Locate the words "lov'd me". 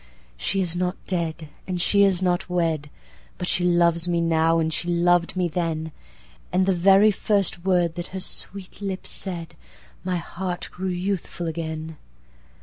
4.87-5.47